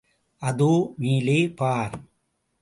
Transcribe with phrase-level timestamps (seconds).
[0.41, 0.69] அதோ
[0.97, 1.95] மேலே பார்.